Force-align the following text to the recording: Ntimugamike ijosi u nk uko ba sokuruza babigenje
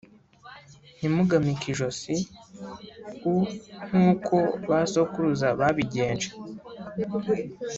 Ntimugamike 0.97 1.65
ijosi 1.73 2.15
u 3.31 3.33
nk 3.89 3.93
uko 4.11 4.35
ba 4.69 4.79
sokuruza 4.91 5.47
babigenje 5.59 6.29